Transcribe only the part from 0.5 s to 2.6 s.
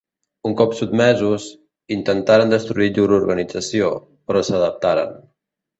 cop sotmesos, intentaren